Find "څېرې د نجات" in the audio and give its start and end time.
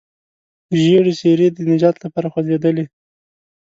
1.19-1.95